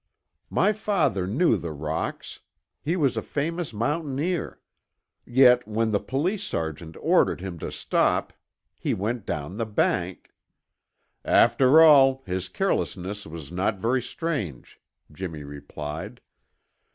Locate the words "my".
0.49-0.73